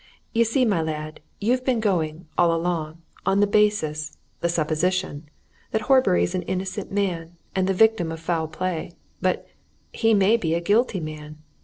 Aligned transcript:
You 0.33 0.45
see, 0.45 0.65
my 0.65 0.81
lad, 0.81 1.19
you've 1.39 1.63
been 1.63 1.79
going, 1.79 2.25
all 2.35 2.51
along, 2.55 3.03
on 3.23 3.39
the 3.39 3.45
basis, 3.45 4.17
the 4.39 4.49
supposition, 4.49 5.29
that 5.69 5.81
Horbury's 5.81 6.33
an 6.33 6.41
innocent 6.41 6.91
man, 6.91 7.37
and 7.55 7.67
the 7.67 7.73
victim 7.75 8.11
of 8.11 8.19
foul 8.19 8.47
play. 8.47 8.93
But 9.21 9.45
he 9.93 10.15
may 10.15 10.37
be 10.37 10.55
a 10.55 10.59
guilty 10.59 10.99
man! 10.99 11.43